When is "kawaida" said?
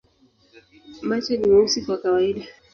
2.01-2.45